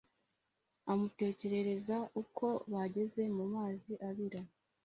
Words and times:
amutekerereza 0.91 1.97
uko 2.21 2.47
bageze 2.71 3.21
mu 3.37 3.45
mazi 3.53 3.93
abira 4.09 4.41